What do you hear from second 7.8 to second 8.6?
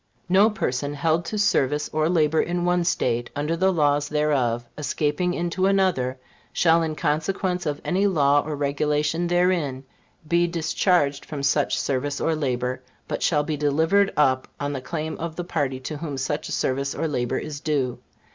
any law or